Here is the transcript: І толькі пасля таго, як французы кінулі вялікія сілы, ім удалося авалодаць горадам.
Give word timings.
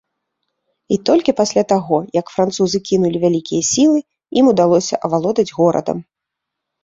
І 0.93 0.97
толькі 1.09 1.33
пасля 1.41 1.63
таго, 1.73 1.97
як 2.19 2.31
французы 2.37 2.77
кінулі 2.89 3.17
вялікія 3.25 3.61
сілы, 3.71 3.99
ім 4.41 4.45
удалося 4.53 4.99
авалодаць 5.09 5.49
горадам. 5.61 5.97